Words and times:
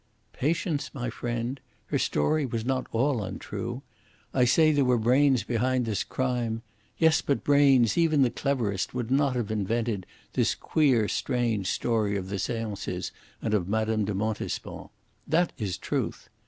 "Patience, 0.33 0.89
my 0.95 1.11
friend. 1.11 1.59
Her 1.85 1.99
story 1.99 2.43
was 2.43 2.65
not 2.65 2.87
all 2.91 3.21
untrue. 3.21 3.83
I 4.33 4.45
say 4.45 4.71
there 4.71 4.83
were 4.83 4.97
brains 4.97 5.43
behind 5.43 5.85
this 5.85 6.03
crime; 6.03 6.63
yes, 6.97 7.21
but 7.21 7.43
brains, 7.43 7.95
even 7.99 8.23
the 8.23 8.31
cleverest, 8.31 8.95
would 8.95 9.11
not 9.11 9.35
have 9.35 9.51
invented 9.51 10.07
this 10.33 10.55
queer, 10.55 11.07
strange 11.07 11.67
story 11.67 12.17
of 12.17 12.29
the 12.29 12.39
seances 12.39 13.11
and 13.43 13.53
of 13.53 13.69
Mme. 13.69 14.05
de 14.05 14.15
Montespan. 14.15 14.89
That 15.27 15.53
is 15.59 15.77
truth. 15.77 16.29